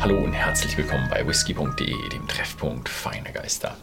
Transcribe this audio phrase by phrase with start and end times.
[0.00, 3.76] Hallo und herzlich willkommen bei whisky.de, dem Treffpunkt feiner Geister.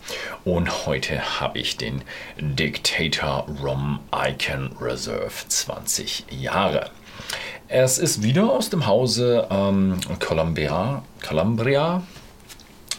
[0.45, 2.01] Und heute habe ich den
[2.39, 6.89] Dictator Rum Icon Reserve 20 Jahre.
[7.67, 12.01] Es ist wieder aus dem Hause ähm, Columbia, Columbria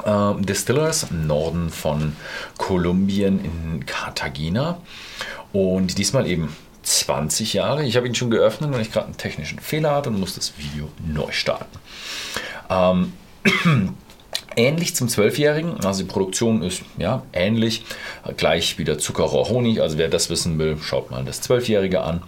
[0.05, 2.15] äh, Distillers Norden von
[2.57, 4.81] Kolumbien in Cartagena.
[5.53, 7.85] Und diesmal eben 20 Jahre.
[7.85, 10.55] Ich habe ihn schon geöffnet, weil ich gerade einen technischen Fehler hatte und muss das
[10.57, 11.79] Video neu starten.
[12.71, 13.13] Ähm,
[14.57, 17.85] ähnlich zum Zwölfjährigen, also die Produktion ist ja ähnlich,
[18.37, 19.81] gleich wieder Zuckerrohr Honig.
[19.81, 22.23] Also wer das wissen will, schaut mal das Zwölfjährige an.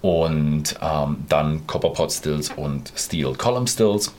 [0.00, 4.12] Und ähm, dann Copper Pot Stills und Steel Column Stills.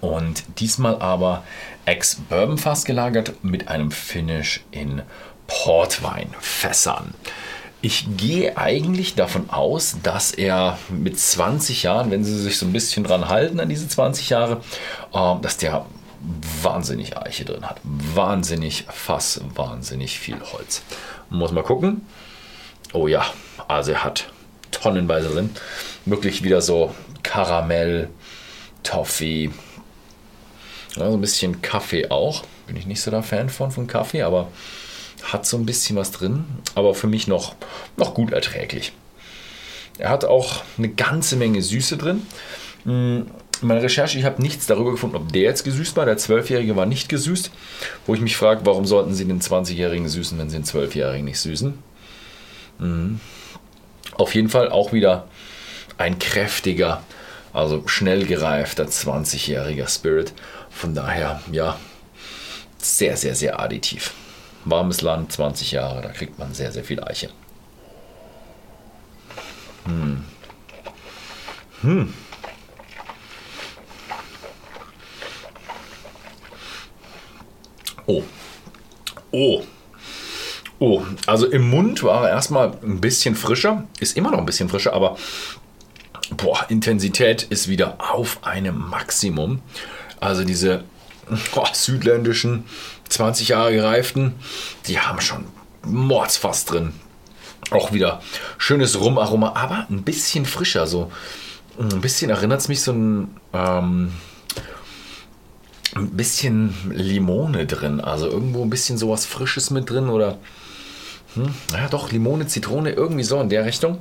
[0.00, 1.44] Und diesmal aber
[1.84, 5.02] ex-Bourbon Fass gelagert mit einem Finish in
[5.46, 7.14] Portweinfässern.
[7.82, 12.72] Ich gehe eigentlich davon aus, dass er mit 20 Jahren, wenn sie sich so ein
[12.72, 14.62] bisschen dran halten an diese 20 Jahre,
[15.12, 15.86] äh, dass der
[16.62, 17.80] wahnsinnig Eiche drin hat.
[17.84, 20.82] Wahnsinnig Fass, wahnsinnig viel Holz.
[21.30, 22.06] Muss mal gucken.
[22.92, 23.24] Oh ja,
[23.68, 24.30] also er hat
[24.70, 25.50] tonnenweise drin.
[26.06, 28.08] Wirklich wieder so Karamell,
[28.82, 29.50] Toffee,
[30.96, 32.42] ja, so ein bisschen Kaffee auch.
[32.66, 34.48] Bin ich nicht so der Fan von, von Kaffee, aber
[35.22, 36.44] hat so ein bisschen was drin.
[36.74, 37.54] Aber für mich noch,
[37.96, 38.92] noch gut erträglich.
[39.98, 42.26] Er hat auch eine ganze Menge Süße drin.
[42.84, 43.26] Hm,
[43.62, 46.04] in meiner Recherche, ich habe nichts darüber gefunden, ob der jetzt gesüßt war.
[46.04, 47.50] Der 12-Jährige war nicht gesüßt.
[48.06, 51.40] Wo ich mich frage, warum sollten sie den 20-Jährigen süßen, wenn sie den 12-Jährigen nicht
[51.40, 51.78] süßen?
[52.78, 53.20] Mhm.
[54.12, 55.26] Auf jeden Fall auch wieder
[55.98, 57.02] ein kräftiger,
[57.52, 60.34] also schnell gereifter 20-jähriger Spirit.
[60.70, 61.78] Von daher, ja,
[62.78, 64.12] sehr, sehr, sehr additiv.
[64.66, 67.30] Warmes Land, 20 Jahre, da kriegt man sehr, sehr viel Eiche.
[69.86, 70.24] Hm.
[71.82, 72.12] Hm.
[78.06, 78.22] Oh.
[79.30, 79.62] Oh.
[80.78, 84.68] Oh, also im Mund war er erstmal ein bisschen frischer, ist immer noch ein bisschen
[84.68, 85.16] frischer, aber
[86.36, 89.62] boah, Intensität ist wieder auf einem Maximum.
[90.20, 90.84] Also diese
[91.54, 92.64] boah, südländischen
[93.08, 94.34] 20 Jahre gereiften,
[94.86, 95.46] die haben schon
[95.84, 96.92] Mordsfass drin.
[97.70, 98.22] Auch wieder
[98.58, 100.86] schönes Rumaroma, aber ein bisschen frischer.
[100.86, 101.10] So
[101.78, 104.12] ein bisschen erinnert es mich so ein, ähm,
[105.94, 108.00] ein bisschen Limone drin.
[108.00, 110.38] Also irgendwo ein bisschen sowas Frisches mit drin oder
[111.34, 113.98] hm, ja doch, Limone, Zitrone, irgendwie so in der Richtung.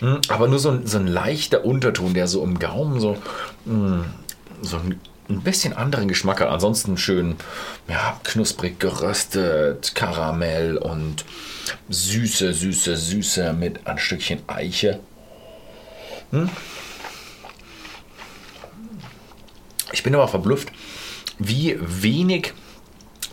[0.00, 3.16] Hm, aber nur so ein, so ein leichter Unterton, der so im Gaumen so,
[3.64, 4.04] hm,
[4.60, 6.48] so ein, ein bisschen anderen Geschmack hat.
[6.48, 7.36] Ansonsten schön
[7.88, 11.24] ja, knusprig geröstet, Karamell und
[11.88, 15.00] süße, süße, süße mit ein Stückchen Eiche.
[16.30, 16.50] Hm?
[19.92, 20.72] Ich bin aber verblüfft,
[21.38, 22.54] wie wenig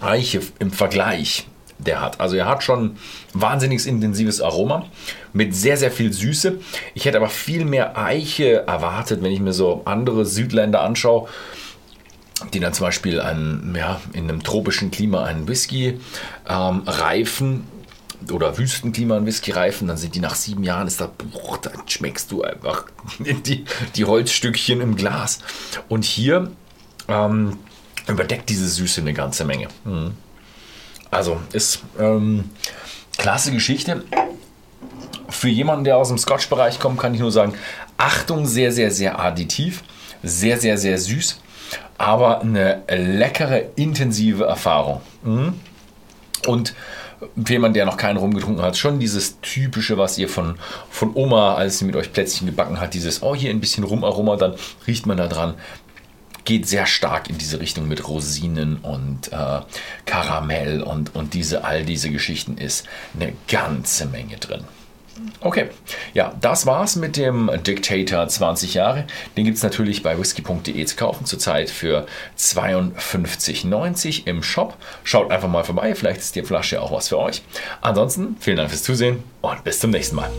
[0.02, 1.48] Eiche im Vergleich
[1.80, 2.20] der hat.
[2.20, 2.98] Also er hat schon
[3.34, 4.86] wahnsinnig intensives Aroma
[5.32, 6.60] mit sehr, sehr viel Süße.
[6.94, 11.30] Ich hätte aber viel mehr Eiche erwartet, wenn ich mir so andere Südländer anschaue,
[12.54, 16.00] die dann zum Beispiel ein, ja, in einem tropischen Klima einen Whisky
[16.48, 17.68] ähm, reifen
[18.32, 21.88] oder Wüstenklima einen Whisky reifen, dann sind die nach sieben Jahren, ist da, boah, dann
[21.88, 22.86] schmeckst du einfach
[23.20, 25.40] die, die Holzstückchen im Glas.
[25.88, 26.52] Und hier
[27.08, 27.58] ähm,
[28.08, 29.68] überdeckt diese Süße eine ganze Menge.
[29.86, 30.12] Mhm.
[31.12, 32.50] Also ist ähm,
[33.18, 34.04] klasse Geschichte.
[35.30, 37.54] Für jemanden, der aus dem Scotch-Bereich kommt, kann ich nur sagen,
[37.98, 39.84] Achtung, sehr, sehr, sehr additiv,
[40.24, 41.40] sehr, sehr, sehr süß,
[41.98, 45.02] aber eine leckere, intensive Erfahrung.
[45.24, 45.54] Mhm.
[46.48, 46.74] Und
[47.44, 50.58] für jemanden, der noch keinen rumgetrunken hat, schon dieses typische, was ihr von,
[50.90, 54.38] von Oma, als sie mit euch Plätzchen gebacken hat, dieses, oh, hier ein bisschen Rumaroma,
[54.38, 54.56] dann
[54.88, 55.56] riecht man da dran
[56.46, 59.60] geht sehr stark in diese Richtung mit Rosinen und äh,
[60.08, 64.64] Karamell und, und diese, all diese Geschichten ist eine ganze Menge drin.
[65.42, 65.70] Okay,
[66.14, 69.06] ja, das war's mit dem Dictator 20 Jahre.
[69.38, 72.06] Den gibt es natürlich bei whisky.de zu kaufen, zurzeit für
[72.38, 74.76] 52,90 im Shop.
[75.04, 77.42] Schaut einfach mal vorbei, vielleicht ist die Flasche auch was für euch.
[77.82, 80.30] Ansonsten vielen Dank fürs Zusehen und bis zum nächsten Mal.